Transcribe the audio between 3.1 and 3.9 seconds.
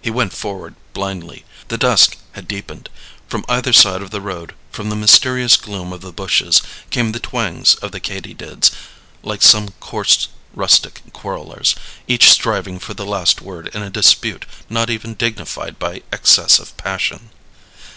from either